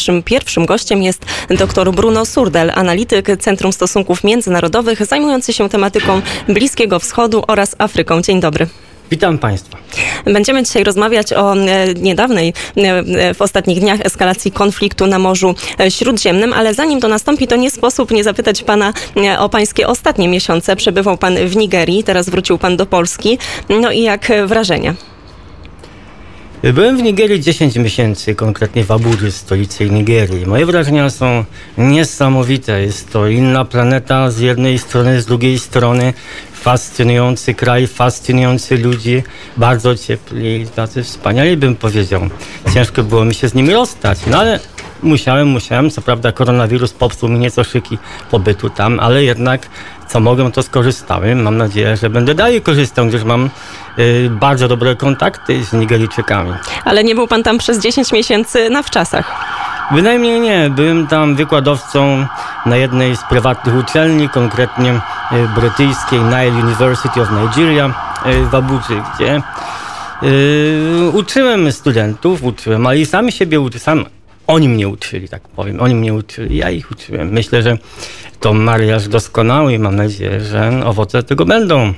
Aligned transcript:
Naszym 0.00 0.22
pierwszym 0.22 0.66
gościem 0.66 1.02
jest 1.02 1.26
dr 1.48 1.92
Bruno 1.92 2.26
Surdel, 2.26 2.72
analityk 2.74 3.28
Centrum 3.40 3.72
Stosunków 3.72 4.24
Międzynarodowych 4.24 5.06
zajmujący 5.06 5.52
się 5.52 5.68
tematyką 5.68 6.22
Bliskiego 6.48 6.98
Wschodu 6.98 7.44
oraz 7.48 7.74
Afryką. 7.78 8.22
Dzień 8.22 8.40
dobry. 8.40 8.66
Witam 9.10 9.38
Państwa. 9.38 9.78
Będziemy 10.24 10.62
dzisiaj 10.62 10.84
rozmawiać 10.84 11.32
o 11.32 11.54
e, 11.54 11.94
niedawnej, 11.94 12.52
e, 12.76 13.34
w 13.34 13.42
ostatnich 13.42 13.80
dniach 13.80 14.00
eskalacji 14.00 14.52
konfliktu 14.52 15.06
na 15.06 15.18
Morzu 15.18 15.54
Śródziemnym, 15.88 16.52
ale 16.52 16.74
zanim 16.74 17.00
to 17.00 17.08
nastąpi, 17.08 17.46
to 17.46 17.56
nie 17.56 17.70
sposób 17.70 18.10
nie 18.10 18.24
zapytać 18.24 18.62
Pana 18.62 18.92
e, 19.16 19.38
o 19.38 19.48
Pańskie 19.48 19.86
ostatnie 19.86 20.28
miesiące. 20.28 20.76
Przebywał 20.76 21.16
Pan 21.16 21.36
w 21.36 21.56
Nigerii, 21.56 22.04
teraz 22.04 22.28
wrócił 22.28 22.58
Pan 22.58 22.76
do 22.76 22.86
Polski. 22.86 23.38
No 23.68 23.90
i 23.90 24.02
jak 24.02 24.32
wrażenia? 24.46 24.94
Byłem 26.62 26.98
w 26.98 27.02
Nigerii 27.02 27.40
10 27.40 27.76
miesięcy, 27.76 28.34
konkretnie 28.34 28.84
w 28.84 28.90
Abuja, 28.90 29.30
stolicy 29.30 29.90
Nigerii. 29.90 30.46
Moje 30.46 30.66
wrażenia 30.66 31.10
są 31.10 31.44
niesamowite. 31.78 32.82
Jest 32.82 33.12
to 33.12 33.28
inna 33.28 33.64
planeta 33.64 34.30
z 34.30 34.38
jednej 34.38 34.78
strony, 34.78 35.20
z 35.20 35.26
drugiej 35.26 35.58
strony. 35.58 36.14
Fascynujący 36.52 37.54
kraj, 37.54 37.86
fascynujący 37.86 38.78
ludzi, 38.78 39.22
bardzo 39.56 39.96
ciepli, 39.96 40.66
tacy 40.76 41.02
wspaniali 41.02 41.56
bym 41.56 41.76
powiedział. 41.76 42.22
Ciężko 42.74 43.02
było 43.02 43.24
mi 43.24 43.34
się 43.34 43.48
z 43.48 43.54
nimi 43.54 43.72
rozstać, 43.72 44.18
no 44.26 44.38
ale 44.38 44.60
musiałem, 45.02 45.48
musiałem. 45.48 45.90
Co 45.90 46.02
prawda 46.02 46.32
koronawirus 46.32 46.92
popsuł 46.92 47.28
mi 47.28 47.38
nieco 47.38 47.64
szyki 47.64 47.98
pobytu 48.30 48.70
tam, 48.70 49.00
ale 49.00 49.24
jednak 49.24 49.68
co 50.08 50.20
mogłem, 50.20 50.52
to 50.52 50.62
skorzystałem. 50.62 51.42
Mam 51.42 51.56
nadzieję, 51.56 51.96
że 51.96 52.10
będę 52.10 52.34
dalej 52.34 52.62
korzystał, 52.62 53.06
gdyż 53.06 53.24
mam 53.24 53.50
y, 53.98 54.30
bardzo 54.30 54.68
dobre 54.68 54.96
kontakty 54.96 55.64
z 55.64 55.72
Nigeryjczykami. 55.72 56.52
Ale 56.84 57.04
nie 57.04 57.14
był 57.14 57.28
pan 57.28 57.42
tam 57.42 57.58
przez 57.58 57.78
10 57.78 58.12
miesięcy 58.12 58.70
na 58.70 58.82
wczasach. 58.82 59.50
Bynajmniej 59.90 60.40
nie. 60.40 60.70
Byłem 60.70 61.06
tam 61.06 61.36
wykładowcą 61.36 62.26
na 62.66 62.76
jednej 62.76 63.16
z 63.16 63.22
prywatnych 63.22 63.76
uczelni, 63.76 64.28
konkretnie 64.28 64.92
y, 64.92 65.00
brytyjskiej 65.54 66.20
Nile 66.20 66.50
University 66.50 67.22
of 67.22 67.28
Nigeria 67.30 67.94
y, 68.26 68.44
w 68.44 68.54
Abuja, 68.54 69.12
gdzie 69.14 69.42
y, 70.22 71.10
uczyłem 71.12 71.72
studentów, 71.72 72.44
uczyłem, 72.44 72.86
ale 72.86 72.98
i 72.98 73.06
sam 73.06 73.30
siebie 73.30 73.60
uczyłem, 73.60 73.80
sam 73.80 74.04
oni 74.50 74.68
mnie 74.68 74.88
uczyli, 74.88 75.28
tak 75.28 75.42
powiem. 75.42 75.80
Oni 75.80 75.94
mnie 75.94 76.14
uczyli, 76.14 76.56
ja 76.56 76.70
ich 76.70 76.90
uczyłem. 76.90 77.32
Myślę, 77.32 77.62
że 77.62 77.78
to 78.40 78.54
mariaż 78.54 79.08
doskonały 79.08 79.72
i 79.72 79.78
mam 79.78 79.96
nadzieję, 79.96 80.40
że 80.40 80.82
owoce 80.84 81.22
tego 81.22 81.44
będą. 81.44 81.94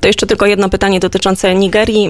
To 0.00 0.08
jeszcze 0.08 0.26
tylko 0.26 0.46
jedno 0.46 0.68
pytanie 0.68 1.00
dotyczące 1.00 1.54
Nigerii. 1.54 2.08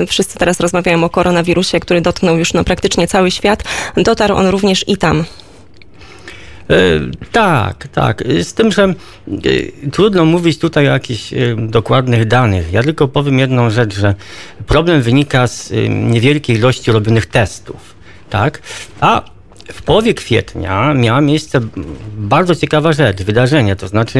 E, 0.00 0.06
wszyscy 0.06 0.38
teraz 0.38 0.60
rozmawiają 0.60 1.04
o 1.04 1.10
koronawirusie, 1.10 1.80
który 1.80 2.00
dotknął 2.00 2.38
już 2.38 2.52
no, 2.52 2.64
praktycznie 2.64 3.06
cały 3.06 3.30
świat. 3.30 3.64
Dotarł 3.96 4.34
on 4.34 4.46
również 4.46 4.88
i 4.88 4.96
tam. 4.96 5.24
E, 6.70 6.74
tak, 7.32 7.88
tak. 7.88 8.24
Z 8.42 8.54
tym, 8.54 8.72
że 8.72 8.84
e, 8.84 8.94
trudno 9.90 10.24
mówić 10.24 10.58
tutaj 10.58 10.88
o 10.88 10.92
jakichś 10.92 11.34
dokładnych 11.56 12.26
danych. 12.26 12.72
Ja 12.72 12.82
tylko 12.82 13.08
powiem 13.08 13.38
jedną 13.38 13.70
rzecz, 13.70 13.94
że 13.94 14.14
problem 14.66 15.02
wynika 15.02 15.46
z 15.46 15.72
niewielkiej 15.88 16.56
ilości 16.56 16.92
robionych 16.92 17.26
testów 17.26 17.97
tak? 18.30 18.62
A 19.00 19.22
w 19.72 19.82
połowie 19.82 20.14
kwietnia 20.14 20.94
miała 20.94 21.20
miejsce 21.20 21.60
bardzo 22.18 22.54
ciekawa 22.54 22.92
rzecz, 22.92 23.22
wydarzenie, 23.22 23.76
to 23.76 23.88
znaczy 23.88 24.18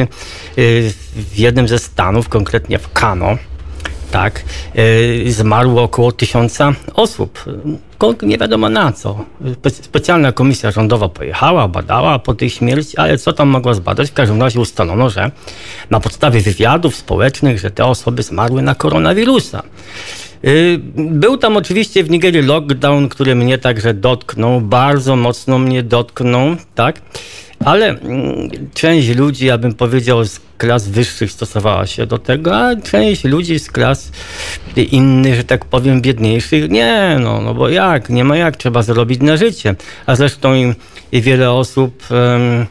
y, 0.57 0.93
w 1.15 1.37
jednym 1.37 1.67
ze 1.67 1.79
stanów, 1.79 2.29
konkretnie 2.29 2.79
w 2.79 2.93
Kano, 2.93 3.37
tak, 4.11 4.43
y, 4.75 5.31
zmarło 5.31 5.83
około 5.83 6.11
tysiąca 6.11 6.73
osób. 6.93 7.45
Nie 8.21 8.37
wiadomo 8.37 8.69
na 8.69 8.91
co. 8.91 9.25
Specjalna 9.69 10.31
komisja 10.31 10.71
rządowa 10.71 11.09
pojechała, 11.09 11.67
badała 11.67 12.19
po 12.19 12.33
tej 12.33 12.49
śmierci, 12.49 12.97
ale 12.97 13.17
co 13.17 13.33
tam 13.33 13.47
mogła 13.47 13.73
zbadać? 13.73 14.09
W 14.09 14.13
każdym 14.13 14.41
razie 14.41 14.59
ustalono, 14.59 15.09
że 15.09 15.31
na 15.89 15.99
podstawie 15.99 16.41
wywiadów 16.41 16.95
społecznych, 16.95 17.59
że 17.59 17.71
te 17.71 17.85
osoby 17.85 18.23
zmarły 18.23 18.61
na 18.61 18.75
koronawirusa. 18.75 19.63
Y, 20.45 20.79
był 20.95 21.37
tam 21.37 21.57
oczywiście 21.57 22.03
w 22.03 22.09
Nigerii 22.09 22.41
lockdown, 22.41 23.09
który 23.09 23.35
mnie 23.35 23.57
także 23.57 23.93
dotknął, 23.93 24.61
bardzo 24.61 25.15
mocno 25.15 25.59
mnie 25.59 25.83
dotknął, 25.83 26.55
tak? 26.75 27.01
Ale 27.65 27.87
mm, 27.89 28.49
część 28.73 29.09
ludzi, 29.15 29.45
ja 29.45 29.57
bym 29.57 29.73
powiedział, 29.73 30.25
z 30.25 30.39
klas 30.57 30.87
wyższych 30.87 31.31
stosowała 31.31 31.87
się 31.87 32.05
do 32.05 32.17
tego, 32.17 32.57
a 32.57 32.75
część 32.75 33.23
ludzi 33.23 33.59
z 33.59 33.71
klas 33.71 34.11
innych, 34.91 35.35
że 35.35 35.43
tak 35.43 35.65
powiem, 35.65 36.01
biedniejszych, 36.01 36.69
nie, 36.69 37.17
no, 37.19 37.41
no 37.41 37.53
bo 37.53 37.69
jak, 37.69 38.09
nie 38.09 38.23
ma 38.23 38.37
jak, 38.37 38.57
trzeba 38.57 38.83
zarobić 38.83 39.21
na 39.21 39.37
życie. 39.37 39.75
A 40.05 40.15
zresztą 40.15 40.55
i, 40.55 40.73
i 41.11 41.21
wiele 41.21 41.51
osób 41.51 42.03
um, 42.11 42.65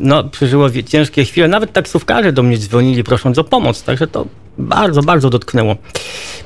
no, 0.00 0.24
przeżyło 0.24 0.70
ciężkie 0.86 1.24
chwile. 1.24 1.48
Nawet 1.48 1.72
taksówkarze 1.72 2.32
do 2.32 2.42
mnie 2.42 2.58
dzwonili 2.58 3.04
prosząc 3.04 3.38
o 3.38 3.44
pomoc, 3.44 3.82
także 3.82 4.06
to 4.06 4.26
bardzo, 4.58 5.02
bardzo 5.02 5.30
dotknęło. 5.30 5.76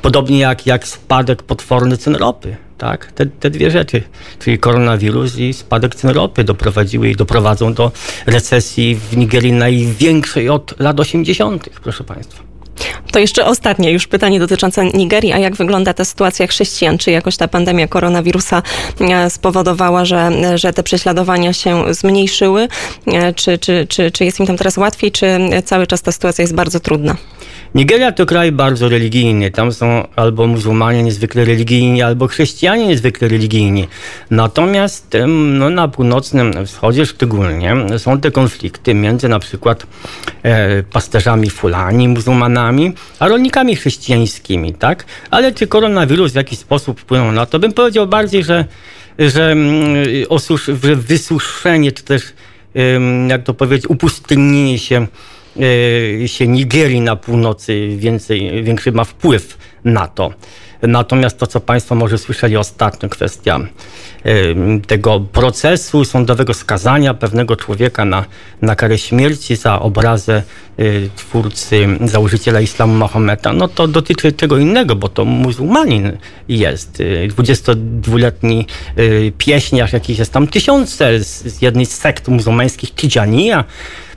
Podobnie 0.02 0.38
jak, 0.38 0.66
jak 0.66 0.88
spadek 0.88 1.42
potworny 1.42 1.96
cen 1.96 2.14
ropy. 2.14 2.56
Tak? 2.78 3.12
Te, 3.12 3.26
te 3.26 3.50
dwie 3.50 3.70
rzeczy, 3.70 4.02
czyli 4.38 4.58
koronawirus 4.58 5.38
i 5.38 5.52
spadek 5.52 5.94
cen 5.94 6.10
ropy 6.10 6.44
doprowadziły 6.44 7.08
i 7.08 7.16
doprowadzą 7.16 7.74
do 7.74 7.92
recesji 8.26 8.94
w 8.94 9.16
Nigerii 9.16 9.52
największej 9.52 10.48
od 10.48 10.80
lat 10.80 11.00
80., 11.00 11.68
proszę 11.82 12.04
Państwa. 12.04 12.47
To 13.12 13.18
jeszcze 13.18 13.44
ostatnie 13.44 13.92
już 13.92 14.06
pytanie 14.06 14.40
dotyczące 14.40 14.84
Nigerii. 14.84 15.32
A 15.32 15.38
jak 15.38 15.56
wygląda 15.56 15.94
ta 15.94 16.04
sytuacja 16.04 16.46
chrześcijan? 16.46 16.98
Czy 16.98 17.10
jakoś 17.10 17.36
ta 17.36 17.48
pandemia 17.48 17.88
koronawirusa 17.88 18.62
e, 19.00 19.30
spowodowała, 19.30 20.04
że, 20.04 20.30
że 20.54 20.72
te 20.72 20.82
prześladowania 20.82 21.52
się 21.52 21.94
zmniejszyły? 21.94 22.68
E, 23.06 23.34
czy, 23.34 23.58
czy, 23.58 23.86
czy, 23.88 24.10
czy 24.10 24.24
jest 24.24 24.40
im 24.40 24.46
tam 24.46 24.56
teraz 24.56 24.76
łatwiej, 24.76 25.12
czy 25.12 25.26
cały 25.64 25.86
czas 25.86 26.02
ta 26.02 26.12
sytuacja 26.12 26.42
jest 26.42 26.54
bardzo 26.54 26.80
trudna? 26.80 27.16
Nigeria 27.74 28.12
to 28.12 28.26
kraj 28.26 28.52
bardzo 28.52 28.88
religijny. 28.88 29.50
Tam 29.50 29.72
są 29.72 30.06
albo 30.16 30.46
muzułmanie 30.46 31.02
niezwykle 31.02 31.44
religijni, 31.44 32.02
albo 32.02 32.26
chrześcijanie 32.26 32.86
niezwykle 32.86 33.28
religijni. 33.28 33.88
Natomiast 34.30 35.16
no, 35.28 35.70
na 35.70 35.88
północnym 35.88 36.66
wschodzie 36.66 37.06
szczególnie 37.06 37.76
są 37.98 38.20
te 38.20 38.30
konflikty 38.30 38.94
między 38.94 39.28
na 39.28 39.38
przykład 39.38 39.86
e, 40.42 40.82
pasterzami 40.82 41.50
fulani, 41.50 42.08
muzułmanami, 42.08 42.92
a 43.18 43.28
rolnikami 43.28 43.76
chrześcijańskimi, 43.76 44.74
tak? 44.74 45.04
Ale 45.30 45.52
czy 45.52 45.66
koronawirus 45.66 46.32
w 46.32 46.34
jakiś 46.34 46.58
sposób 46.58 47.00
wpłynął 47.00 47.32
na 47.32 47.46
to? 47.46 47.58
Bym 47.58 47.72
powiedział 47.72 48.06
bardziej, 48.06 48.44
że, 48.44 48.64
że, 49.18 49.56
osusz, 50.28 50.64
że 50.82 50.96
wysuszenie, 50.96 51.92
czy 51.92 52.02
też 52.02 52.22
jak 53.28 53.42
to 53.42 53.54
powiedzieć, 53.54 53.90
upustynienie 53.90 54.78
się 54.78 55.06
się 56.26 56.48
Nigerii 56.48 57.00
na 57.00 57.16
północy 57.16 57.88
więcej, 57.96 58.64
większy 58.64 58.92
ma 58.92 59.04
wpływ 59.04 59.58
na 59.84 60.06
to. 60.06 60.30
Natomiast 60.82 61.38
to, 61.38 61.46
co 61.46 61.60
Państwo 61.60 61.94
może 61.94 62.18
słyszeli 62.18 62.56
ostatnio, 62.56 63.08
kwestia 63.08 63.58
e, 63.58 64.32
tego 64.86 65.20
procesu 65.20 66.04
sądowego 66.04 66.54
skazania 66.54 67.14
pewnego 67.14 67.56
człowieka 67.56 68.04
na, 68.04 68.24
na 68.62 68.76
karę 68.76 68.98
śmierci 68.98 69.56
za 69.56 69.80
obrazę 69.80 70.42
e, 70.78 70.84
twórcy, 71.16 71.86
założyciela 72.04 72.60
islamu 72.60 72.94
Mahometa, 72.94 73.52
no 73.52 73.68
to 73.68 73.88
dotyczy 73.88 74.32
czego 74.32 74.58
innego, 74.58 74.96
bo 74.96 75.08
to 75.08 75.24
muzułmanin 75.24 76.18
jest. 76.48 77.02
22-letni 77.28 78.66
pieśniarz, 79.38 79.92
jakiś 79.92 80.18
jest 80.18 80.32
tam 80.32 80.46
tysiące 80.46 81.24
z, 81.24 81.42
z 81.42 81.62
jednej 81.62 81.86
z 81.86 81.92
sekt 81.92 82.28
muzułmańskich, 82.28 82.94
Tijaniya, 82.94 83.64
Mm, 83.64 84.07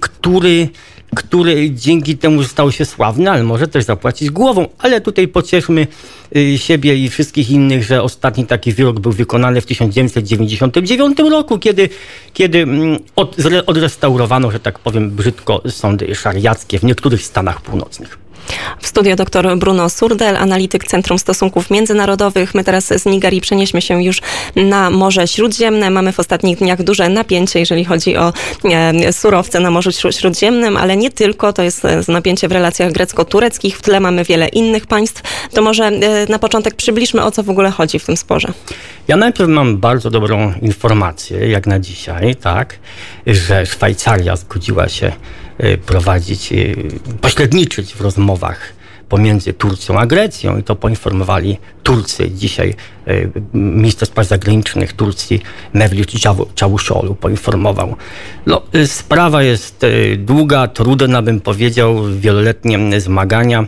który, 0.00 0.68
który 1.16 1.70
dzięki 1.70 2.16
temu 2.16 2.44
stał 2.44 2.72
się 2.72 2.84
sławny, 2.84 3.30
ale 3.30 3.42
może 3.42 3.68
też 3.68 3.84
zapłacić 3.84 4.30
głową. 4.30 4.68
Ale 4.78 5.00
tutaj 5.00 5.28
pocieszmy 5.28 5.86
y, 6.36 6.58
siebie 6.58 6.96
i 6.96 7.08
wszystkich 7.08 7.50
innych, 7.50 7.84
że 7.84 8.02
ostatni 8.02 8.46
taki 8.46 8.72
wyrok 8.72 9.00
był 9.00 9.12
wykonany 9.12 9.60
w 9.60 9.66
1999 9.66 11.18
roku, 11.18 11.58
kiedy, 11.58 11.88
kiedy 12.32 12.58
mm, 12.58 12.98
od, 13.16 13.36
odrestaurowano, 13.66 14.50
że 14.50 14.60
tak 14.60 14.78
powiem 14.78 15.10
brzydko, 15.10 15.62
sądy 15.68 16.14
szariackie 16.14 16.78
w 16.78 16.84
niektórych 16.84 17.22
stanach 17.22 17.60
północnych. 17.60 18.27
W 18.80 18.86
studio 18.86 19.16
dr 19.16 19.58
Bruno 19.58 19.90
Surdel, 19.90 20.36
analityk 20.36 20.84
Centrum 20.84 21.18
Stosunków 21.18 21.70
Międzynarodowych. 21.70 22.54
My 22.54 22.64
teraz 22.64 22.86
z 22.86 23.06
Nigerii 23.06 23.40
przenieśmy 23.40 23.82
się 23.82 24.02
już 24.02 24.20
na 24.56 24.90
Morze 24.90 25.28
Śródziemne. 25.28 25.90
Mamy 25.90 26.12
w 26.12 26.20
ostatnich 26.20 26.58
dniach 26.58 26.82
duże 26.82 27.08
napięcie, 27.08 27.58
jeżeli 27.58 27.84
chodzi 27.84 28.16
o 28.16 28.32
e, 28.64 29.12
surowce 29.12 29.60
na 29.60 29.70
Morzu 29.70 29.90
Śródziemnym, 29.92 30.76
ale 30.76 30.96
nie 30.96 31.10
tylko. 31.10 31.52
To 31.52 31.62
jest 31.62 31.84
e, 31.84 32.00
napięcie 32.08 32.48
w 32.48 32.52
relacjach 32.52 32.92
grecko-tureckich. 32.92 33.76
W 33.76 33.82
tle 33.82 34.00
mamy 34.00 34.24
wiele 34.24 34.48
innych 34.48 34.86
państw. 34.86 35.22
To 35.52 35.62
może 35.62 35.84
e, 35.84 36.26
na 36.28 36.38
początek 36.38 36.74
przybliżmy, 36.74 37.24
o 37.24 37.30
co 37.30 37.42
w 37.42 37.50
ogóle 37.50 37.70
chodzi 37.70 37.98
w 37.98 38.04
tym 38.04 38.16
sporze. 38.16 38.52
Ja 39.08 39.16
najpierw 39.16 39.48
mam 39.48 39.78
bardzo 39.78 40.10
dobrą 40.10 40.52
informację, 40.62 41.48
jak 41.48 41.66
na 41.66 41.78
dzisiaj, 41.78 42.36
tak, 42.36 42.78
że 43.26 43.66
Szwajcaria 43.66 44.36
zgodziła 44.36 44.88
się 44.88 45.12
prowadzić, 45.86 46.52
y, 46.52 46.76
pośredniczyć 47.20 47.94
w 47.94 48.00
rozmowach 48.00 48.78
pomiędzy 49.08 49.52
Turcją 49.52 49.98
a 49.98 50.06
Grecją 50.06 50.58
i 50.58 50.62
to 50.62 50.76
poinformowali 50.76 51.58
Turcy. 51.82 52.30
Dzisiaj 52.30 52.74
e, 53.06 53.12
minister 53.54 54.08
spraw 54.08 54.26
zagranicznych 54.26 54.92
Turcji 54.92 55.42
Mevlut 55.72 56.12
Cavusoglu 56.54 57.14
poinformował. 57.14 57.96
No, 58.46 58.62
sprawa 58.86 59.42
jest 59.42 59.86
długa, 60.18 60.68
trudna 60.68 61.22
bym 61.22 61.40
powiedział, 61.40 61.96
wieloletnie 62.18 63.00
zmagania 63.00 63.66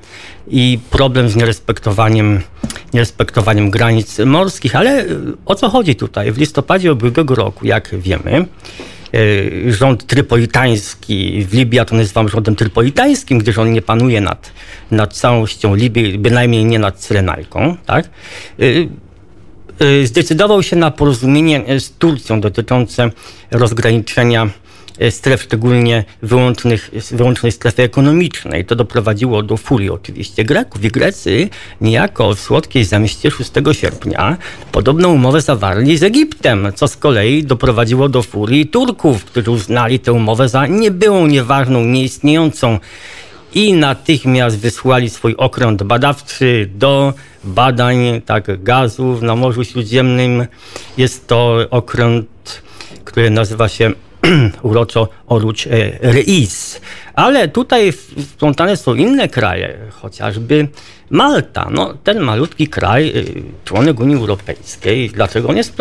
i 0.48 0.78
problem 0.90 1.28
z 1.28 1.36
nierespektowaniem, 1.36 2.40
nierespektowaniem 2.94 3.70
granic 3.70 4.18
morskich, 4.18 4.76
ale 4.76 5.04
o 5.46 5.54
co 5.54 5.68
chodzi 5.68 5.96
tutaj? 5.96 6.32
W 6.32 6.38
listopadzie 6.38 6.92
ubiegłego 6.92 7.34
roku, 7.34 7.66
jak 7.66 7.94
wiemy, 7.98 8.46
rząd 9.68 10.06
trypolitański 10.06 11.44
w 11.44 11.54
Libii, 11.54 11.76
ja 11.76 11.84
to 11.84 11.96
nazywam 11.96 12.28
rządem 12.28 12.56
trypolitańskim, 12.56 13.38
gdyż 13.38 13.58
on 13.58 13.72
nie 13.72 13.82
panuje 13.82 14.20
nad, 14.20 14.52
nad 14.90 15.12
całością 15.12 15.74
Libii, 15.74 16.18
bynajmniej 16.18 16.64
nie 16.64 16.78
nad 16.78 16.98
Cyrenajką, 16.98 17.76
tak? 17.86 18.08
E, 18.58 18.64
e, 19.86 20.06
zdecydował 20.06 20.62
się 20.62 20.76
na 20.76 20.90
porozumienie 20.90 21.80
z 21.80 21.90
Turcją 21.90 22.40
dotyczące 22.40 23.10
rozgraniczenia 23.50 24.46
E, 24.46 24.69
stref, 25.10 25.42
szczególnie 25.42 26.04
wyłącznych, 26.22 26.90
wyłącznej 27.10 27.52
strefy 27.52 27.82
ekonomicznej. 27.82 28.64
To 28.64 28.76
doprowadziło 28.76 29.42
do 29.42 29.56
furii 29.56 29.90
oczywiście 29.90 30.44
Greków 30.44 30.84
i 30.84 30.88
Grecy 30.88 31.48
niejako 31.80 32.34
w 32.34 32.40
słodkiej 32.40 32.84
zamieście 32.84 33.30
6 33.30 33.50
sierpnia 33.72 34.36
podobną 34.72 35.12
umowę 35.12 35.40
zawarli 35.40 35.98
z 35.98 36.02
Egiptem, 36.02 36.72
co 36.74 36.88
z 36.88 36.96
kolei 36.96 37.44
doprowadziło 37.44 38.08
do 38.08 38.22
furii 38.22 38.66
Turków, 38.66 39.24
którzy 39.24 39.50
uznali 39.50 39.98
tę 39.98 40.12
umowę 40.12 40.48
za 40.48 40.66
niebyłą, 40.66 41.26
nieważną, 41.26 41.84
nieistniejącą 41.84 42.78
i 43.54 43.72
natychmiast 43.72 44.58
wysłali 44.58 45.10
swój 45.10 45.34
okręt 45.36 45.82
badawczy 45.82 46.70
do 46.74 47.14
badań 47.44 48.22
tak, 48.26 48.62
gazów 48.62 49.22
na 49.22 49.36
Morzu 49.36 49.64
Śródziemnym. 49.64 50.46
Jest 50.96 51.26
to 51.26 51.56
okręt, 51.70 52.62
który 53.04 53.30
nazywa 53.30 53.68
się 53.68 53.92
uroczo 54.62 55.08
Oruć 55.26 55.66
e, 55.66 55.70
Reis. 56.00 56.80
Ale 57.14 57.48
tutaj 57.48 57.92
wplątane 57.92 58.76
są 58.76 58.94
inne 58.94 59.28
kraje, 59.28 59.78
chociażby 59.90 60.68
Malta. 61.10 61.68
No, 61.70 61.94
ten 62.04 62.20
malutki 62.20 62.68
kraj, 62.68 63.08
e, 63.08 63.12
członek 63.64 64.00
Unii 64.00 64.16
Europejskiej. 64.16 65.10
Dlaczego 65.10 65.48
on 65.48 65.56
jest? 65.56 65.74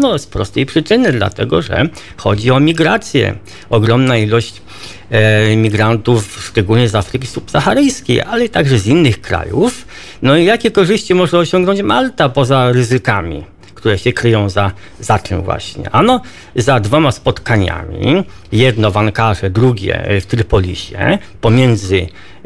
No, 0.00 0.18
z 0.18 0.26
prostej 0.26 0.66
przyczyny, 0.66 1.12
dlatego 1.12 1.62
że 1.62 1.88
chodzi 2.16 2.50
o 2.50 2.60
migrację. 2.60 3.34
Ogromna 3.70 4.16
ilość 4.16 4.62
e, 5.10 5.56
migrantów, 5.56 6.44
szczególnie 6.50 6.88
z 6.88 6.94
Afryki 6.94 7.26
subsaharyjskiej, 7.26 8.20
ale 8.20 8.48
także 8.48 8.78
z 8.78 8.86
innych 8.86 9.20
krajów. 9.20 9.86
No 10.22 10.36
i 10.36 10.44
jakie 10.44 10.70
korzyści 10.70 11.14
może 11.14 11.38
osiągnąć 11.38 11.82
Malta 11.82 12.28
poza 12.28 12.72
ryzykami? 12.72 13.53
Które 13.84 13.98
się 13.98 14.12
kryją 14.12 14.48
za, 14.48 14.70
za 15.00 15.18
czym 15.18 15.42
właśnie? 15.42 15.90
Ano 15.90 16.20
za 16.56 16.80
dwoma 16.80 17.12
spotkaniami, 17.12 18.24
jedno 18.52 18.90
w 18.90 18.96
Ankarze, 18.96 19.50
drugie 19.50 20.20
w 20.20 20.26
Trypolisie, 20.26 21.18
pomiędzy 21.40 21.96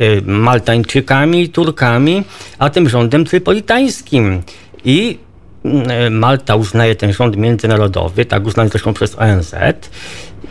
y, 0.01 0.23
Maltańczykami 0.27 1.49
Turkami, 1.49 2.25
a 2.59 2.71
tym 2.71 2.89
rządem 2.89 3.25
trypolitańskim. 3.25 4.43
I 4.85 5.19
y, 6.07 6.11
Malta 6.11 6.57
uznaje 6.57 6.97
ten 6.97 7.13
rząd 7.13 7.37
międzynarodowy, 7.37 8.25
tak 8.25 8.47
uznany 8.47 8.71
zresztą 8.71 8.95
przez 8.95 9.19
ONZ, 9.19 9.55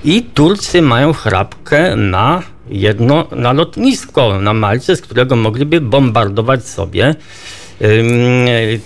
i 0.04 0.24
Turcy 0.24 0.82
mają 0.82 1.14
chrapkę 1.14 1.96
na 1.96 2.44
jedno 2.70 3.28
na 3.32 3.54
lotnisko 3.54 4.42
na 4.42 4.54
Malcie, 4.54 4.96
z 4.96 5.02
którego 5.02 5.36
mogliby 5.36 5.82
bombardować 5.82 6.68
sobie 6.68 7.16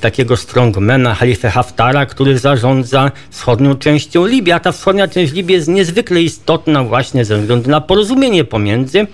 takiego 0.02 0.38
strongmana, 0.38 1.16
Halifę 1.16 1.50
Haftara, 1.50 2.06
który 2.06 2.38
zarządza 2.38 3.12
wschodnią 3.30 3.76
częścią 3.76 4.26
Libii. 4.26 4.52
A 4.52 4.60
ta 4.60 4.72
wschodnia 4.72 5.08
część 5.08 5.34
Libii 5.34 5.54
jest 5.54 5.68
niezwykle 5.68 6.22
istotna 6.22 6.84
właśnie 6.84 7.26
ze 7.26 7.38
względu 7.38 7.70
na 7.70 7.82
porozumienie 7.82 8.44
pomiędzy, 8.44 9.08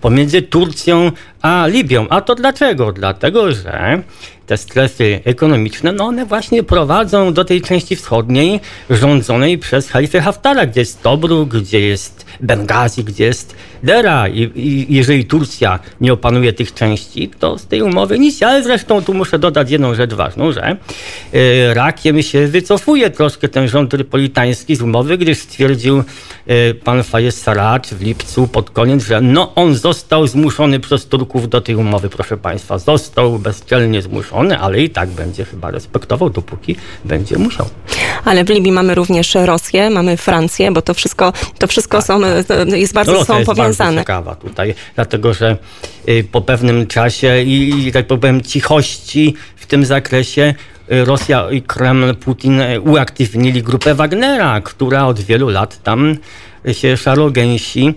pomiędzy 0.00 0.42
Turcją 0.42 1.12
a 1.42 1.66
Libią. 1.66 2.06
A 2.08 2.20
to 2.20 2.34
dlaczego? 2.34 2.92
Dlatego, 2.92 3.52
że 3.52 4.02
te 4.50 4.56
strefy 4.56 5.20
ekonomiczne, 5.24 5.92
no 5.92 6.04
one 6.04 6.26
właśnie 6.26 6.62
prowadzą 6.62 7.32
do 7.32 7.44
tej 7.44 7.62
części 7.62 7.96
wschodniej 7.96 8.60
rządzonej 8.90 9.58
przez 9.58 9.90
Halifę 9.90 10.20
Haftara, 10.20 10.66
gdzie 10.66 10.80
jest 10.80 11.02
Tobruk, 11.02 11.48
gdzie 11.48 11.80
jest 11.80 12.26
Bengazi, 12.40 13.04
gdzie 13.04 13.24
jest 13.24 13.54
Dera. 13.82 14.28
I, 14.28 14.50
I, 14.54 14.94
jeżeli 14.94 15.24
Turcja 15.24 15.78
nie 16.00 16.12
opanuje 16.12 16.52
tych 16.52 16.74
części, 16.74 17.30
to 17.38 17.58
z 17.58 17.66
tej 17.66 17.82
umowy 17.82 18.18
nic. 18.18 18.42
Ale 18.42 18.62
zresztą 18.62 19.02
tu 19.02 19.14
muszę 19.14 19.38
dodać 19.38 19.70
jedną 19.70 19.94
rzecz 19.94 20.14
ważną, 20.14 20.52
że 20.52 20.76
y, 21.34 21.74
rakiem 21.74 22.22
się 22.22 22.46
wycofuje 22.46 23.10
troszkę 23.10 23.48
ten 23.48 23.68
rząd 23.68 23.90
trypolitański 23.90 24.76
z 24.76 24.82
umowy, 24.82 25.18
gdyż 25.18 25.38
stwierdził 25.38 25.98
y, 26.50 26.74
pan 26.84 27.02
Fayez 27.02 27.42
Sarraj 27.42 27.80
w 27.92 28.02
lipcu 28.02 28.48
pod 28.48 28.70
koniec, 28.70 29.04
że 29.04 29.20
no 29.20 29.54
on 29.54 29.74
został 29.74 30.26
zmuszony 30.26 30.80
przez 30.80 31.06
Turków 31.06 31.48
do 31.48 31.60
tej 31.60 31.74
umowy, 31.74 32.08
proszę 32.08 32.36
państwa. 32.36 32.78
Został 32.78 33.38
bezczelnie 33.38 34.02
zmuszony, 34.02 34.39
ale 34.40 34.80
i 34.80 34.90
tak 34.90 35.08
będzie 35.08 35.44
chyba 35.44 35.70
respektował, 35.70 36.30
dopóki 36.30 36.76
będzie 37.04 37.38
musiał. 37.38 37.66
Ale 38.24 38.44
w 38.44 38.48
Libii 38.48 38.72
mamy 38.72 38.94
również 38.94 39.34
Rosję, 39.34 39.90
mamy 39.90 40.16
Francję, 40.16 40.72
bo 40.72 40.82
to 40.82 40.94
wszystko, 40.94 41.32
to 41.58 41.66
wszystko 41.66 41.98
tak, 41.98 42.06
są, 42.06 42.20
tak. 42.48 42.68
jest 42.68 42.94
bardzo 42.94 43.12
Rosja 43.12 43.24
są 43.24 43.44
powiązane 43.44 43.68
jest 43.68 43.78
bardzo 43.78 44.00
ciekawa 44.00 44.34
tutaj, 44.34 44.74
dlatego 44.94 45.34
że 45.34 45.56
y, 46.08 46.24
po 46.32 46.40
pewnym 46.40 46.86
czasie 46.86 47.42
i, 47.42 47.90
tak 47.92 48.06
powiem 48.06 48.42
cichości 48.42 49.34
w 49.56 49.66
tym 49.66 49.84
zakresie 49.84 50.54
y, 50.92 51.04
Rosja 51.04 51.50
i 51.50 51.62
Kreml, 51.62 52.14
Putin 52.14 52.60
y, 52.60 52.80
uaktywnili 52.80 53.62
grupę 53.62 53.94
Wagnera, 53.94 54.60
która 54.60 55.06
od 55.06 55.20
wielu 55.20 55.48
lat 55.48 55.82
tam 55.82 56.16
się 56.72 56.96
szarogęsi. 56.96 57.94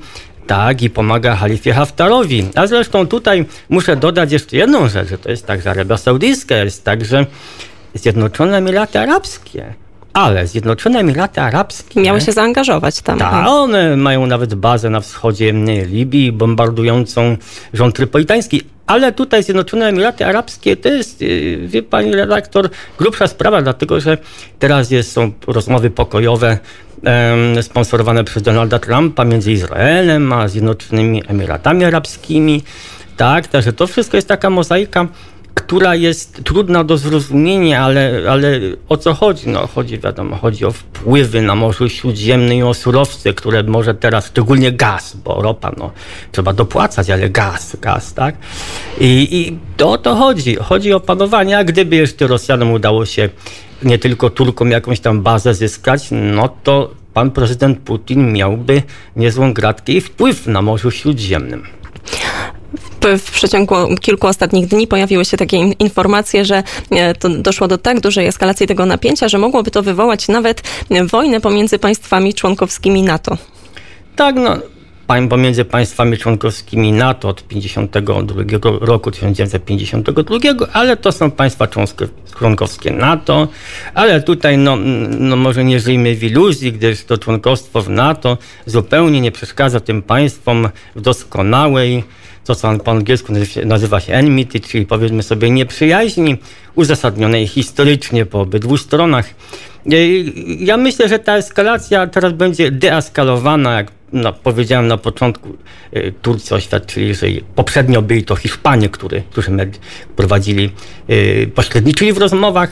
Tak, 0.48 0.82
i 0.82 0.90
pomaga 0.90 1.36
Halifie 1.36 1.74
Haftarowi. 1.74 2.50
A 2.56 2.68
zresztą 2.68 3.08
tutaj 3.08 3.46
muszę 3.70 3.96
dodać 3.96 4.32
jeszcze 4.32 4.58
jedną 4.58 4.88
rzecz, 4.90 5.10
że 5.10 5.18
to 5.18 5.30
jest 5.30 5.48
także 5.48 5.70
Arabia 5.70 5.98
Saudyjska, 5.98 6.56
jest 6.56 6.84
także 6.84 7.26
Zjednoczone 7.94 8.58
Emiraty 8.58 9.00
Arabskie. 9.00 9.74
Ale 10.14 10.48
Zjednoczone 10.48 11.00
Emiraty 11.00 11.42
Arabskie... 11.42 12.02
Miały 12.02 12.22
się 12.22 12.32
zaangażować 12.32 13.02
tam. 13.02 13.20
Tak, 13.20 13.48
one 13.48 13.98
mają 13.98 14.26
nawet 14.26 14.56
bazę 14.56 14.90
na 14.90 15.02
wschodzie 15.02 15.54
Libii, 15.86 16.32
bombardującą 16.32 17.38
rząd 17.74 17.96
trypolitański. 17.96 18.62
Ale 18.88 19.12
tutaj 19.12 19.44
Zjednoczone 19.44 19.88
Emiraty 19.88 20.26
Arabskie 20.26 20.78
to 20.78 20.90
jest, 20.90 21.22
y, 21.22 21.58
wie 21.68 21.84
pani 21.84 22.16
redaktor, 22.16 22.70
grubsza 22.98 23.28
sprawa, 23.28 23.62
dlatego 23.62 24.00
że 24.00 24.18
teraz 24.60 24.92
jest, 24.92 25.12
są 25.12 25.32
rozmowy 25.48 25.90
pokojowe 25.90 26.58
sponsorowane 27.62 28.24
przez 28.24 28.44
Donalda 28.44 28.80
Trumpa 28.80 29.26
między 29.26 29.52
Izraelem 29.52 30.34
a 30.34 30.48
Zjednoczonymi 30.48 31.24
Emiratami 31.28 31.86
Arabskimi. 31.86 32.64
Tak, 33.18 33.48
także 33.48 33.74
to 33.74 33.88
wszystko 33.88 34.18
jest 34.18 34.28
taka 34.28 34.50
mozaika 34.50 35.08
która 35.74 35.96
jest 35.96 36.44
trudna 36.44 36.84
do 36.84 36.98
zrozumienia, 36.98 37.82
ale, 37.82 38.22
ale 38.30 38.60
o 38.90 38.98
co 38.98 39.14
chodzi? 39.14 39.50
No, 39.50 39.68
chodzi, 39.68 40.00
wiadomo, 40.00 40.36
chodzi 40.36 40.66
o 40.66 40.72
wpływy 40.72 41.42
na 41.42 41.56
Morzu 41.56 41.90
Śródziemnym 41.90 42.58
i 42.58 42.64
o 42.64 42.74
surowce, 42.74 43.34
które 43.34 43.64
może 43.64 43.96
teraz, 43.96 44.28
szczególnie 44.28 44.72
gaz, 44.72 45.18
bo 45.26 45.42
ropa, 45.42 45.72
no, 45.78 45.92
trzeba 46.32 46.54
dopłacać, 46.54 47.10
ale 47.10 47.30
gaz, 47.30 47.78
gaz, 47.82 48.14
tak? 48.14 48.36
I, 49.00 49.28
i 49.32 49.84
o 49.84 49.98
to 49.98 50.16
chodzi. 50.16 50.56
Chodzi 50.56 50.94
o 50.94 51.00
panowanie, 51.00 51.58
a 51.58 51.64
gdyby 51.64 51.96
jeszcze 51.96 52.28
Rosjanom 52.28 52.72
udało 52.72 53.06
się 53.06 53.30
nie 53.84 53.98
tylko 54.00 54.30
Turkom 54.30 54.72
jakąś 54.72 55.00
tam 55.00 55.22
bazę 55.22 55.54
zyskać, 55.54 56.08
no 56.12 56.50
to 56.64 56.92
pan 57.14 57.32
prezydent 57.32 57.80
Putin 57.80 58.34
miałby 58.34 58.84
niezłą 59.16 59.54
gratkę 59.54 59.92
i 59.92 60.02
wpływ 60.02 60.48
na 60.48 60.62
Morzu 60.62 60.92
Śródziemnym 60.92 61.83
w 63.18 63.32
przeciągu 63.32 63.76
kilku 64.02 64.28
ostatnich 64.28 64.68
dni 64.68 64.88
pojawiły 64.88 65.26
się 65.26 65.38
takie 65.38 65.58
informacje, 65.58 66.46
że 66.46 66.64
e, 66.92 67.14
doszło 67.30 67.68
do 67.68 67.78
tak 67.78 68.00
dużej 68.00 68.28
eskalacji 68.28 68.68
tego 68.68 68.86
napięcia, 68.86 69.28
że 69.28 69.38
mogłoby 69.38 69.72
to 69.72 69.84
wywołać 69.84 70.28
nawet 70.28 70.64
wojnę 71.06 71.42
pomiędzy 71.42 71.80
państwami 71.80 72.34
członkowskimi 72.34 73.04
NATO. 73.04 73.38
Tak, 74.16 74.36
no 74.36 74.58
pomiędzy 75.30 75.66
państwami 75.66 76.18
członkowskimi 76.18 76.92
NATO 76.92 77.30
od 77.30 77.48
52 77.48 78.44
roku 78.82 79.12
1952, 79.12 80.38
ale 80.74 80.98
to 80.98 81.12
są 81.12 81.32
państwa 81.32 81.68
członkowskie 82.38 82.92
NATO, 82.92 83.48
ale 83.94 84.22
tutaj 84.22 84.58
no, 84.58 84.76
no 85.20 85.36
może 85.36 85.64
nie 85.64 85.80
żyjmy 85.80 86.16
w 86.16 86.24
iluzji, 86.24 86.74
gdyż 86.74 87.04
to 87.04 87.18
członkostwo 87.18 87.82
w 87.82 87.90
NATO 87.90 88.38
zupełnie 88.66 89.22
nie 89.22 89.32
przeszkadza 89.32 89.80
tym 89.80 90.02
państwom 90.02 90.70
w 90.96 91.02
doskonałej 91.02 92.04
to, 92.46 92.56
co 92.56 92.80
po 92.80 92.92
angielsku 92.92 93.34
nazywa 93.66 94.00
się 94.00 94.14
enmity, 94.14 94.60
czyli 94.60 94.86
powiedzmy 94.86 95.24
sobie 95.24 95.50
nieprzyjaźni, 95.50 96.38
uzasadnionej 96.76 97.48
historycznie 97.48 98.26
po 98.26 98.42
obydwu 98.42 98.78
stronach. 98.78 99.30
Ja 100.60 100.78
myślę, 100.78 101.10
że 101.10 101.20
ta 101.20 101.38
eskalacja 101.38 102.08
teraz 102.08 102.34
będzie 102.34 102.72
deeskalowana, 102.72 103.74
jak 103.74 103.92
no, 104.14 104.34
powiedziałem 104.34 104.88
na 104.88 104.98
początku, 104.98 105.50
y, 105.96 106.14
Turcy 106.22 106.56
oświadczyli, 106.56 107.16
że 107.16 107.28
poprzednio 107.56 108.02
byli 108.02 108.24
to 108.24 108.36
Hiszpanie, 108.36 108.90
który, 108.90 109.24
którzy 109.32 109.52
prowadzili, 110.16 110.70
y, 111.10 111.52
pośredniczyli 111.56 112.14
w 112.14 112.18
rozmowach, 112.18 112.70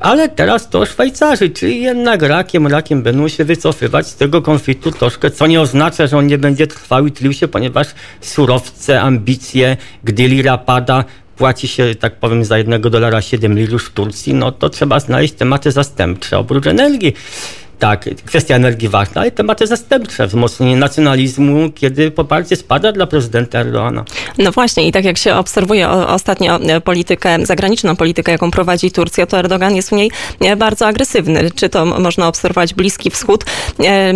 ale 0.00 0.28
teraz 0.28 0.70
to 0.70 0.86
Szwajcarzy, 0.86 1.50
czyli 1.50 1.82
jednak 1.82 2.22
rakiem, 2.22 2.66
rakiem 2.66 3.02
będą 3.02 3.28
się 3.28 3.44
wycofywać 3.44 4.06
z 4.06 4.16
tego 4.16 4.42
konfliktu 4.42 4.90
troszkę, 4.90 5.30
co 5.30 5.46
nie 5.46 5.60
oznacza, 5.60 6.06
że 6.06 6.18
on 6.18 6.26
nie 6.26 6.38
będzie 6.38 6.66
trwał 6.66 7.06
i 7.06 7.12
tlił 7.12 7.32
się, 7.32 7.48
ponieważ 7.48 7.86
surowce, 8.20 9.00
ambicje, 9.00 9.76
gdy 10.04 10.28
lira 10.28 10.58
pada, 10.58 11.04
płaci 11.36 11.68
się, 11.68 11.94
tak 11.94 12.16
powiem, 12.16 12.44
za 12.44 12.58
jednego 12.58 12.90
dolara 12.90 13.22
7 13.22 13.54
lir 13.58 13.78
w 13.78 13.90
Turcji, 13.90 14.34
no 14.34 14.52
to 14.52 14.70
trzeba 14.70 15.00
znaleźć 15.00 15.34
tematy 15.34 15.72
zastępcze 15.72 16.38
oprócz 16.38 16.66
energii. 16.66 17.14
Tak, 17.82 18.04
kwestia 18.26 18.54
energii 18.54 18.88
ważna, 18.88 19.20
ale 19.20 19.30
tematy 19.30 19.66
zastępcze, 19.66 20.26
wzmocnienie 20.26 20.76
nacjonalizmu, 20.76 21.70
kiedy 21.74 22.10
poparcie 22.10 22.56
spada 22.56 22.92
dla 22.92 23.06
prezydenta 23.06 23.58
Erdoana. 23.58 24.04
No 24.38 24.52
właśnie 24.52 24.88
i 24.88 24.92
tak 24.92 25.04
jak 25.04 25.18
się 25.18 25.34
obserwuje 25.34 25.88
ostatnio 25.88 26.60
e, 26.60 26.80
politykę, 26.80 27.46
zagraniczną 27.46 27.96
politykę, 27.96 28.32
jaką 28.32 28.50
prowadzi 28.50 28.90
Turcja, 28.90 29.26
to 29.26 29.38
Erdogan 29.38 29.76
jest 29.76 29.88
w 29.88 29.92
niej 29.92 30.10
e, 30.40 30.56
bardzo 30.56 30.86
agresywny. 30.86 31.50
Czy 31.54 31.68
to 31.68 31.86
można 31.86 32.28
obserwować 32.28 32.74
Bliski 32.74 33.10
Wschód? 33.10 33.44
E, 33.84 34.14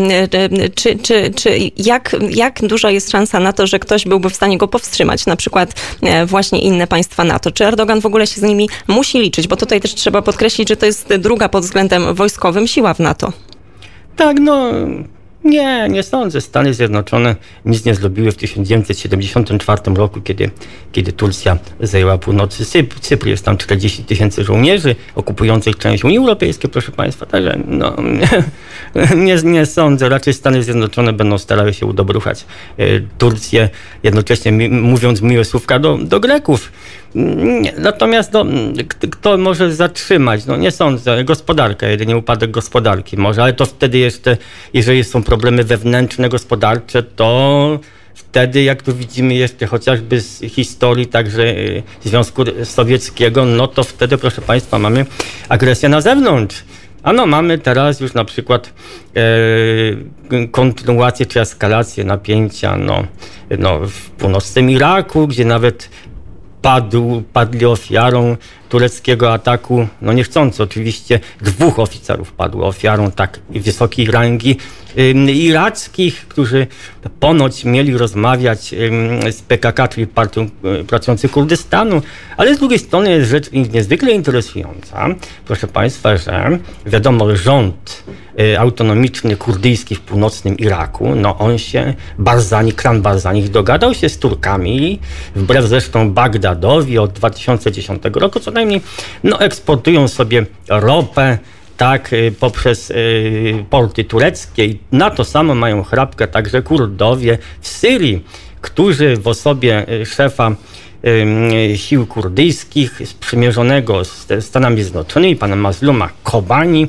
czy, 0.75 0.99
czy, 1.03 1.31
czy 1.37 1.59
jak, 1.77 2.17
jak 2.31 2.67
duża 2.67 2.91
jest 2.91 3.11
szansa 3.11 3.41
na 3.41 3.53
to, 3.53 3.67
że 3.67 3.79
ktoś 3.79 4.05
byłby 4.05 4.31
w 4.31 4.37
stanie 4.37 4.59
go 4.59 4.69
powstrzymać? 4.69 5.27
Na 5.27 5.37
przykład 5.37 5.75
właśnie 6.27 6.61
inne 6.61 6.87
państwa 6.87 7.25
NATO. 7.25 7.51
Czy 7.51 7.65
Erdogan 7.65 8.01
w 8.01 8.07
ogóle 8.07 8.27
się 8.27 8.41
z 8.41 8.43
nimi 8.43 8.69
musi 8.89 9.19
liczyć? 9.19 9.49
Bo 9.49 9.57
tutaj 9.57 9.81
też 9.81 9.95
trzeba 9.95 10.23
podkreślić, 10.23 10.69
że 10.69 10.77
to 10.77 10.87
jest 10.87 11.09
druga 11.19 11.49
pod 11.49 11.65
względem 11.65 12.15
wojskowym 12.15 12.67
siła 12.67 12.95
w 12.95 12.99
NATO. 12.99 13.33
Tak, 14.17 14.41
no 14.41 14.73
nie, 15.47 15.89
nie 15.89 16.03
sądzę. 16.03 16.41
Stany 16.41 16.75
Zjednoczone 16.75 17.37
nic 17.65 17.85
nie 17.85 17.95
zrobiły 17.95 18.33
w 18.33 18.37
1974 18.37 19.83
roku, 19.95 20.21
kiedy, 20.21 20.51
kiedy 20.93 21.13
Turcja 21.13 21.59
zajęła 21.81 22.19
północy 22.19 22.65
Cypr. 22.65 23.01
Cypr 23.01 23.27
jest 23.27 23.45
tam 23.45 23.57
40 23.57 24.05
tysięcy 24.05 24.45
żołnierzy 24.45 24.97
okupujących 25.15 25.79
część 25.79 26.05
Unii 26.05 26.19
Europejskiej, 26.19 26.71
proszę 26.71 26.93
Państwa. 26.93 27.27
Także 27.27 27.59
no, 27.67 27.97
nie, 29.17 29.37
nie, 29.45 29.67
sądzę. 29.67 30.09
Raczej 30.09 30.35
Stany 30.35 30.62
Zjednoczone 30.62 31.12
będą 31.12 31.38
starały 31.38 31.75
się 31.75 31.87
udobruchać 31.87 32.45
e, 32.79 32.85
Turcję, 33.19 33.69
jednocześnie 34.03 34.71
mówiąc 34.71 35.23
miłe 35.23 35.45
słówka 35.45 35.79
do, 35.79 35.99
do 35.99 36.21
Greków. 36.21 36.73
Natomiast 37.79 38.33
no, 38.33 38.45
kto 39.11 39.38
może 39.38 39.75
zatrzymać? 39.75 40.47
No 40.47 40.57
nie 40.57 40.71
sądzę. 40.71 41.25
Gospodarka, 41.25 41.87
jedynie 41.87 42.17
upadek 42.17 42.50
gospodarki 42.50 43.17
może, 43.17 43.43
ale 43.43 43.53
to 43.53 43.67
wtedy 43.67 43.99
jeszcze, 43.99 44.37
jeżeli 44.75 45.05
są 45.05 45.23
problemy 45.23 45.65
wewnętrzne, 45.65 46.29
gospodarcze, 46.29 47.03
to 47.03 47.81
wtedy, 48.15 48.62
jak 48.62 48.83
tu 48.83 48.95
widzimy 48.95 49.35
jeszcze 49.35 49.67
chociażby 49.67 50.21
z 50.21 50.41
historii 50.41 51.07
także 51.07 51.43
y, 51.43 51.83
Związku 52.05 52.45
Sowieckiego, 52.65 53.45
no 53.45 53.67
to 53.67 53.85
wtedy, 53.85 54.19
proszę 54.19 54.43
Państwa, 54.43 54.79
mamy 54.79 55.07
agresję 55.49 55.88
na 55.88 56.00
zewnątrz. 56.00 56.65
A 57.07 57.13
no 57.13 57.27
mamy 57.27 57.59
teraz 57.59 58.01
już 58.01 58.15
na 58.15 58.25
przykład 58.25 58.73
e, 59.17 60.47
kontynuację 60.47 61.27
czy 61.27 61.41
eskalację 61.41 62.05
napięcia 62.05 62.77
no, 62.77 63.05
no, 63.59 63.81
w 63.89 64.11
północnym 64.11 64.71
Iraku, 64.71 65.27
gdzie 65.27 65.45
nawet 65.45 65.89
padł, 66.63 67.23
padli 67.33 67.67
ofiarą 67.67 68.37
tureckiego 68.69 69.33
ataku, 69.33 69.87
no 70.03 70.13
niechcący 70.13 70.63
oczywiście, 70.63 71.21
dwóch 71.41 71.79
oficerów 71.79 72.33
padło 72.33 72.67
ofiarą 72.67 73.11
tak 73.11 73.41
wysokiej 73.51 74.07
rangi 74.07 74.57
irackich, 75.35 76.29
którzy 76.29 76.67
ponoć 77.21 77.65
mieli 77.65 77.99
rozmawiać 77.99 78.75
z 79.31 79.43
PKK, 79.43 79.88
czyli 79.88 80.07
partią 80.07 80.49
y, 80.81 80.85
pracujących 80.85 81.31
Kurdystanu, 81.31 82.03
ale 82.37 82.55
z 82.55 82.59
drugiej 82.59 82.79
strony 82.79 83.11
jest 83.11 83.31
rzecz 83.31 83.53
niezwykle 83.53 84.12
interesująca, 84.12 85.09
proszę 85.47 85.67
Państwa, 85.67 86.17
że 86.17 86.59
wiadomo, 86.87 87.37
rząd 87.37 88.05
y, 88.41 88.59
autonomiczny 88.59 89.37
kurdyjski 89.37 89.95
w 89.95 90.00
północnym 90.00 90.57
Iraku, 90.57 91.15
no 91.15 91.38
on 91.38 91.59
się, 91.59 91.95
Barzani, 92.19 92.73
klan 92.73 93.03
Barzani 93.03 93.43
dogadał 93.43 93.95
się 93.95 94.09
z 94.09 94.19
Turkami, 94.19 95.00
wbrew 95.37 95.65
zresztą 95.65 96.11
Bagdadowi 96.11 96.99
od 96.99 97.12
2010 97.12 98.03
roku, 98.15 98.41
co 98.41 98.50
najmniej 98.50 98.81
no, 99.25 99.41
eksportują 99.41 100.09
sobie 100.09 100.47
ropę, 100.69 101.38
tak, 101.76 102.12
y, 102.12 102.33
poprzez 102.40 102.90
y, 102.90 103.64
porty 103.71 104.04
tureckie. 104.04 104.64
I 104.64 104.78
na 104.92 105.11
to 105.11 105.25
samo 105.25 105.54
mają 105.54 105.83
chrapkę 105.83 106.28
także 106.28 106.62
Kurdowie 106.62 107.38
w 107.61 107.68
Syrii, 107.68 108.25
którzy 108.61 109.16
w 109.16 109.28
osobie 109.28 109.87
y, 109.88 110.06
szefa 110.06 110.56
sił 111.76 112.06
kurdyjskich 112.06 113.00
sprzymierzonego 113.04 114.04
z 114.04 114.26
Stanami 114.40 114.83
Zjednoczonymi, 114.83 115.37
pana 115.37 115.56
Mazluma 115.56 116.11
Kobani, 116.23 116.88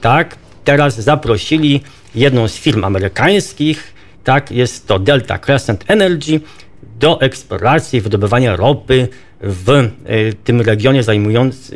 tak, 0.00 0.36
teraz 0.64 1.00
zaprosili 1.00 1.80
jedną 2.14 2.48
z 2.48 2.56
firm 2.56 2.84
amerykańskich, 2.84 3.94
tak, 4.24 4.50
jest 4.50 4.86
to 4.86 4.98
Delta 4.98 5.38
Crescent 5.38 5.84
Energy, 5.86 6.40
do 7.00 7.20
eksploracji 7.20 8.00
wydobywania 8.00 8.56
ropy 8.56 9.08
w 9.40 9.70
e, 9.70 9.90
tym 10.44 10.60
regionie 10.60 11.02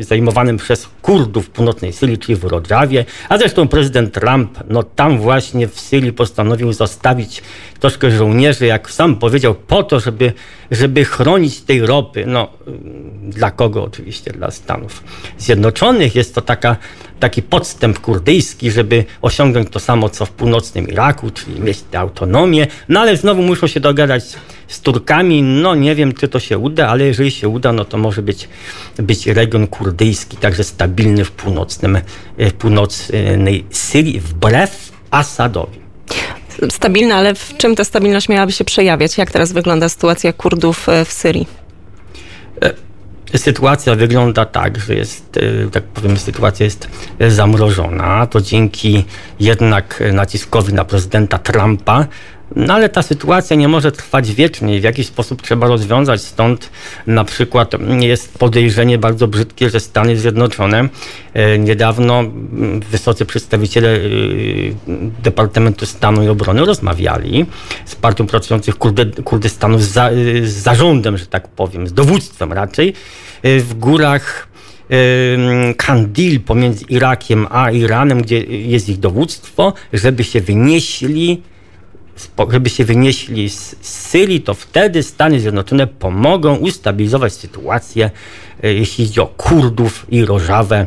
zajmowanym 0.01 0.57
przez 0.57 0.89
Kurdów 1.03 1.51
północnej 1.51 1.93
Syrii, 1.93 2.19
czyli 2.19 2.37
w 2.37 2.45
Rodżawie. 2.45 3.05
A 3.29 3.39
zresztą 3.39 3.69
prezydent 3.69 4.15
Trump, 4.15 4.59
no 4.69 4.83
tam 4.83 5.19
właśnie 5.19 5.69
w 5.69 5.81
Syrii 5.81 6.13
postanowił 6.13 6.73
zostawić 6.73 7.43
troszkę 7.81 8.11
żołnierzy, 8.11 8.67
jak 8.67 8.91
sam 8.91 9.17
powiedział, 9.17 9.55
po 9.55 9.83
to, 9.83 10.01
żeby, 10.01 10.33
żeby 10.71 11.05
chronić 11.05 11.61
tej 11.61 11.87
ropy. 11.87 12.25
No, 12.27 12.49
dla 13.23 13.51
kogo 13.51 13.85
oczywiście? 13.85 14.33
Dla 14.33 14.51
Stanów 14.51 15.03
Zjednoczonych. 15.39 16.15
Jest 16.15 16.35
to 16.35 16.41
taka, 16.41 16.77
taki 17.21 17.43
podstęp 17.43 17.99
kurdyjski, 17.99 18.71
żeby 18.71 19.05
osiągnąć 19.23 19.71
to 19.71 19.81
samo, 19.81 20.09
co 20.09 20.27
w 20.27 20.31
północnym 20.31 20.89
Iraku, 20.89 21.31
czyli 21.31 21.61
mieć 21.61 21.83
tę 21.83 21.99
autonomię. 21.99 22.67
No 22.89 23.01
ale 23.01 23.17
znowu 23.17 23.43
muszą 23.43 23.67
się 23.67 23.81
dogadać 23.81 24.25
z 24.73 24.81
Turkami. 24.81 25.43
No 25.43 25.75
nie 25.75 25.95
wiem, 25.95 26.13
czy 26.13 26.29
to 26.29 26.41
się 26.41 26.59
uda, 26.59 26.89
ale 26.89 27.05
jeżeli 27.05 27.31
się 27.31 27.49
uda, 27.49 27.73
no 27.73 27.85
to 27.85 27.99
może 27.99 28.23
być, 28.23 28.49
być 28.97 29.27
region 29.27 29.67
kurdyjski, 29.67 30.37
także 30.37 30.65
stabilny 30.65 31.25
w 31.25 31.31
północnym, 31.31 31.99
w 32.39 32.53
północnej 32.53 33.65
Syrii, 33.71 34.21
wbrew 34.21 34.93
Asadowi 35.11 35.83
stabilna, 36.71 37.17
ale 37.17 37.35
w 37.35 37.57
czym 37.57 37.75
ta 37.75 37.85
stabilność 37.85 38.29
miałaby 38.29 38.53
się 38.53 38.65
przejawiać? 38.65 39.19
Jak 39.19 39.31
teraz 39.31 39.53
wygląda 39.53 39.89
sytuacja 39.89 40.33
Kurdów 40.33 40.89
e, 40.89 41.05
w 41.05 41.13
Syrii? 41.13 41.47
E, 43.35 43.39
sytuacja 43.39 43.95
wygląda 43.95 44.45
tak, 44.45 44.79
że 44.79 44.95
jest, 44.95 45.37
e, 45.67 45.71
tak 45.71 45.85
powiem, 45.85 46.17
sytuacja 46.17 46.65
jest 46.65 46.89
zamrożona. 47.29 48.27
To 48.27 48.41
dzięki 48.41 49.05
jednak 49.41 50.03
naciskowi 50.13 50.75
na 50.75 50.85
prezydenta 50.85 51.39
Trumpa 51.39 52.07
no 52.57 52.75
ale 52.75 52.89
ta 52.89 53.03
sytuacja 53.03 53.57
nie 53.57 53.69
może 53.69 53.93
trwać 53.93 54.33
wiecznie 54.33 54.77
i 54.77 54.81
w 54.81 54.85
jakiś 54.85 55.07
sposób 55.07 55.43
trzeba 55.43 55.67
rozwiązać. 55.67 56.23
Stąd 56.23 56.71
na 57.07 57.25
przykład 57.25 57.73
jest 58.01 58.39
podejrzenie 58.39 58.99
bardzo 58.99 59.29
brzydkie, 59.29 59.71
że 59.71 59.81
Stany 59.81 60.17
Zjednoczone 60.17 60.89
e, 61.35 61.59
niedawno 61.59 62.25
wysocy 62.91 63.27
przedstawiciele 63.27 63.89
e, 63.89 64.01
Departamentu 65.23 65.87
Stanu 65.87 66.25
i 66.25 66.29
Obrony 66.29 66.65
rozmawiali 66.65 67.47
z 67.85 67.95
partią 67.95 68.27
pracujących 68.27 68.79
Kurdy, 68.79 69.23
Kurdystanu 69.23 69.79
z, 69.79 69.83
za, 69.83 70.11
z 70.43 70.53
zarządem, 70.53 71.19
że 71.19 71.27
tak 71.27 71.49
powiem, 71.49 71.89
z 71.89 71.93
dowództwem 71.93 72.53
raczej 72.53 72.95
e, 73.43 73.59
w 73.59 73.75
górach 73.75 74.53
Kandil 75.77 76.41
pomiędzy 76.41 76.85
Irakiem 76.89 77.47
a 77.51 77.71
Iranem, 77.71 78.23
gdzie 78.23 78.43
jest 78.45 78.89
ich 78.89 78.99
dowództwo, 78.99 79.73
żeby 79.93 80.25
się 80.25 80.41
wynieśli 80.41 81.43
żeby 82.51 82.71
się 82.71 82.85
wynieśli 82.85 83.51
z 83.51 83.77
Syrii, 83.81 84.41
to 84.41 84.55
wtedy 84.55 85.03
Stany 85.03 85.41
Zjednoczone 85.41 85.87
pomogą 85.87 86.57
ustabilizować 86.57 87.33
sytuację, 87.33 88.11
e, 88.63 88.73
jeśli 88.73 89.07
chodzi 89.07 89.21
o 89.21 89.27
Kurdów 89.27 90.07
i 90.09 90.25
Rożawę, 90.25 90.87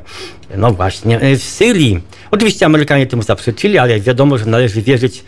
no 0.57 0.71
właśnie, 0.71 1.19
e, 1.19 1.37
w 1.37 1.43
Syrii. 1.43 2.01
Oczywiście 2.31 2.65
Amerykanie 2.65 3.07
temu 3.07 3.23
zaprzeczyli, 3.23 3.77
ale 3.77 3.99
wiadomo, 3.99 4.37
że 4.37 4.45
należy 4.45 4.81
wierzyć 4.81 5.19
e, 5.19 5.23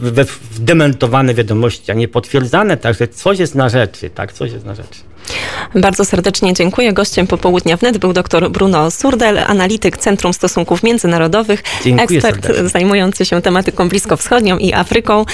w 0.00 0.58
dementowane 0.58 1.34
wiadomości, 1.34 1.90
a 1.90 1.94
nie 1.94 2.08
potwierdzane, 2.08 2.76
także 2.76 3.08
coś 3.08 3.38
jest 3.38 3.54
na 3.54 3.68
rzeczy, 3.68 4.10
tak, 4.10 4.32
coś 4.32 4.52
jest 4.52 4.64
na 4.64 4.74
rzeczy. 4.74 5.11
Bardzo 5.74 6.04
serdecznie 6.04 6.54
dziękuję. 6.54 6.92
Gościem 6.92 7.26
popołudnia 7.26 7.76
wnet 7.76 7.98
był 7.98 8.12
dr 8.12 8.50
Bruno 8.50 8.90
Surdel, 8.90 9.38
analityk 9.38 9.98
Centrum 9.98 10.32
Stosunków 10.32 10.82
Międzynarodowych, 10.82 11.62
dziękuję 11.84 12.18
ekspert 12.18 12.46
serdecznie. 12.46 12.68
zajmujący 12.68 13.24
się 13.24 13.42
tematyką 13.42 13.88
bliskowschodnią 13.88 14.58
i 14.58 14.72
Afryką. 14.72 15.24